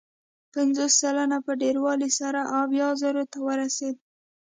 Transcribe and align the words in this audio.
پنځوس 0.53 0.91
سلنې 1.01 1.39
په 1.45 1.51
ډېروالي 1.61 2.09
سره 2.19 2.39
اویا 2.59 2.87
زرو 3.01 3.23
ته 3.31 3.37
ورسېد. 3.47 3.95